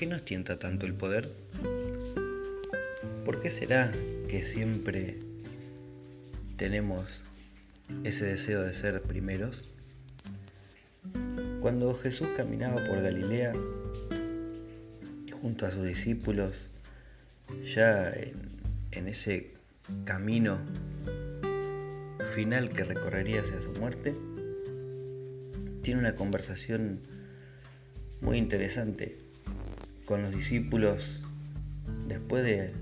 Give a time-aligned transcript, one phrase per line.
[0.00, 1.30] qué nos tienta tanto el poder?
[3.26, 3.92] ¿Por qué será
[4.28, 5.18] que siempre
[6.56, 7.04] tenemos
[8.02, 9.68] ese deseo de ser primeros?
[11.60, 13.52] Cuando Jesús caminaba por Galilea
[15.42, 16.54] junto a sus discípulos,
[17.74, 18.10] ya
[18.92, 19.50] en, ese
[20.06, 20.60] camino
[22.34, 24.14] final que recorrería hacia su muerte,
[25.82, 27.00] tiene una conversación
[28.22, 29.29] muy interesante
[30.10, 31.22] con los discípulos
[32.08, 32.72] después de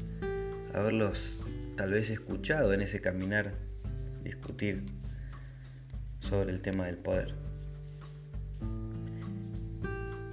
[0.73, 1.19] haberlos
[1.77, 3.52] tal vez escuchado en ese caminar
[4.24, 4.82] discutir
[6.20, 7.34] sobre el tema del poder.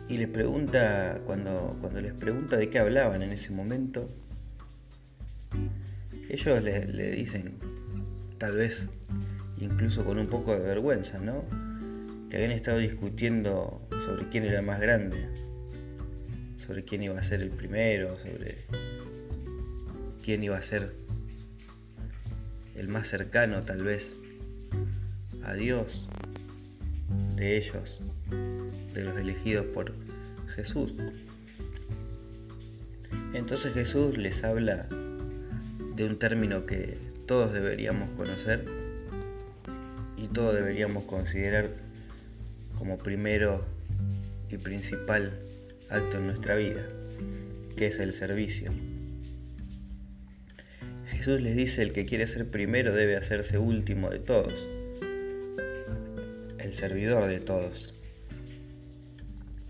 [0.07, 4.09] Y les pregunta, cuando, cuando les pregunta de qué hablaban en ese momento,
[6.29, 7.55] ellos le, le dicen,
[8.37, 8.87] tal vez
[9.57, 11.43] incluso con un poco de vergüenza, ¿no?
[12.29, 15.44] Que habían estado discutiendo sobre quién era más grande,
[16.65, 18.65] sobre quién iba a ser el primero, sobre
[20.23, 20.93] quién iba a ser
[22.75, 24.17] el más cercano tal vez
[25.43, 26.07] a Dios
[27.35, 27.99] de ellos,
[28.93, 29.93] de los elegidos por
[30.55, 30.93] Jesús.
[33.33, 34.87] Entonces Jesús les habla
[35.95, 38.65] de un término que todos deberíamos conocer
[40.17, 41.69] y todos deberíamos considerar
[42.77, 43.65] como primero
[44.49, 45.39] y principal
[45.89, 46.87] acto en nuestra vida,
[47.75, 48.71] que es el servicio.
[51.07, 54.53] Jesús les dice, el que quiere ser primero debe hacerse último de todos,
[56.59, 57.93] el servidor de todos.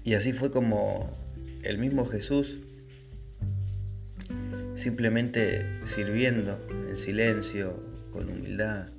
[0.03, 1.17] Y así fue como
[1.63, 2.59] el mismo Jesús,
[4.75, 8.89] simplemente sirviendo en silencio, con humildad,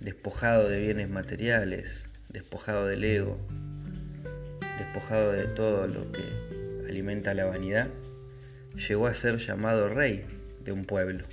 [0.00, 3.38] despojado de bienes materiales, despojado del ego,
[4.78, 6.22] despojado de todo lo que
[6.88, 7.88] alimenta la vanidad,
[8.88, 10.24] llegó a ser llamado rey
[10.64, 11.24] de un pueblo.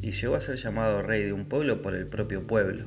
[0.00, 2.86] Y llegó a ser llamado rey de un pueblo por el propio pueblo.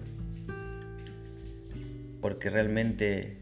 [2.22, 3.38] Porque realmente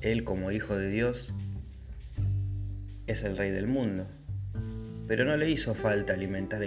[0.00, 1.32] él como hijo de Dios
[3.06, 4.08] es el rey del mundo.
[5.06, 6.62] Pero no le hizo falta alimentar,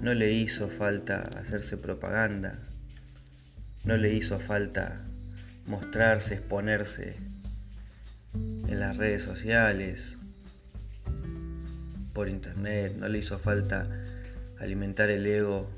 [0.00, 2.58] no le hizo falta hacerse propaganda,
[3.84, 5.04] no le hizo falta
[5.70, 7.14] mostrarse, exponerse
[8.34, 10.18] en las redes sociales,
[12.12, 13.86] por internet, no le hizo falta
[14.58, 15.70] alimentar el ego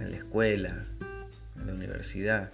[0.00, 0.86] en la escuela,
[1.54, 2.50] en la universidad,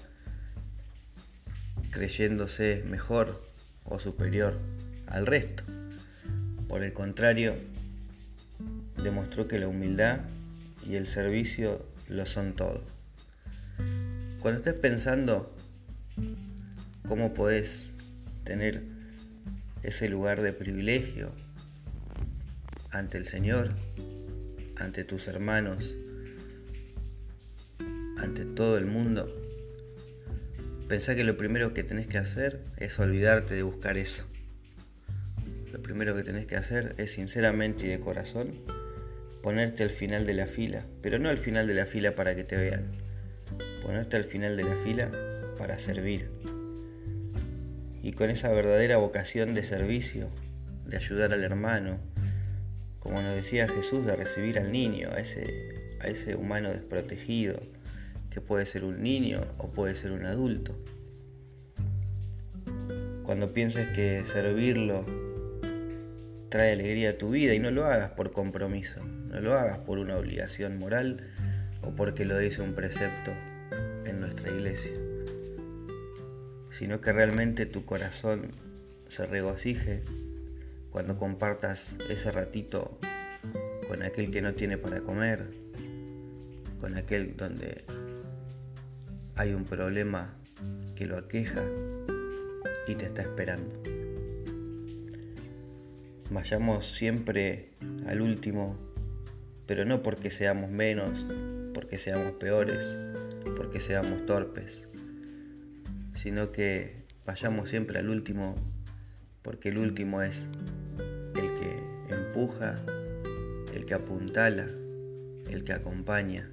[1.92, 3.42] creyéndose mejor
[3.84, 4.58] o superior
[5.06, 5.62] al resto.
[6.68, 7.54] Por el contrario,
[9.02, 10.20] demostró que la humildad
[10.84, 12.82] y el servicio lo son todo.
[14.40, 15.54] Cuando estés pensando
[17.12, 17.90] cómo podés
[18.42, 18.84] tener
[19.82, 21.30] ese lugar de privilegio
[22.90, 23.68] ante el Señor,
[24.76, 25.94] ante tus hermanos,
[28.16, 29.30] ante todo el mundo.
[30.88, 34.24] Pensá que lo primero que tenés que hacer es olvidarte de buscar eso.
[35.70, 38.54] Lo primero que tenés que hacer es sinceramente y de corazón
[39.42, 42.44] ponerte al final de la fila, pero no al final de la fila para que
[42.44, 42.86] te vean,
[43.82, 45.10] ponerte al final de la fila
[45.58, 46.30] para servir,
[48.02, 50.28] y con esa verdadera vocación de servicio,
[50.86, 51.98] de ayudar al hermano,
[52.98, 55.44] como nos decía Jesús, de recibir al niño, a ese,
[56.00, 57.62] a ese humano desprotegido,
[58.30, 60.74] que puede ser un niño o puede ser un adulto.
[63.22, 65.06] Cuando pienses que servirlo
[66.48, 69.98] trae alegría a tu vida y no lo hagas por compromiso, no lo hagas por
[69.98, 71.28] una obligación moral
[71.82, 73.30] o porque lo dice un precepto
[74.04, 75.11] en nuestra iglesia
[76.72, 78.48] sino que realmente tu corazón
[79.08, 80.02] se regocije
[80.90, 82.98] cuando compartas ese ratito
[83.88, 85.46] con aquel que no tiene para comer,
[86.80, 87.84] con aquel donde
[89.36, 90.34] hay un problema
[90.96, 91.62] que lo aqueja
[92.86, 93.82] y te está esperando.
[96.30, 97.70] Vayamos siempre
[98.06, 98.76] al último,
[99.66, 101.26] pero no porque seamos menos,
[101.74, 102.96] porque seamos peores,
[103.56, 104.88] porque seamos torpes,
[106.22, 108.54] sino que vayamos siempre al último,
[109.42, 110.46] porque el último es
[111.34, 112.76] el que empuja,
[113.74, 114.68] el que apuntala,
[115.50, 116.48] el que acompaña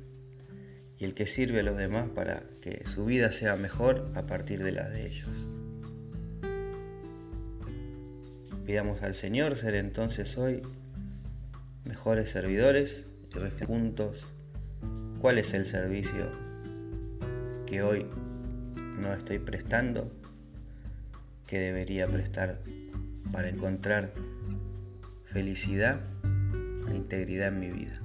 [0.98, 4.64] y el que sirve a los demás para que su vida sea mejor a partir
[4.64, 5.30] de la de ellos.
[8.66, 10.64] Pidamos al Señor ser entonces hoy
[11.86, 13.06] mejores servidores
[13.36, 14.26] y juntos
[15.22, 16.32] cuál es el servicio
[17.68, 18.08] que hoy
[19.00, 20.12] no estoy prestando
[21.48, 22.60] que debería prestar
[23.32, 24.12] para encontrar
[25.32, 26.00] felicidad
[26.90, 28.00] e integridad en mi vida.